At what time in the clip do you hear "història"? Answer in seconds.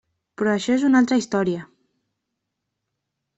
1.23-1.67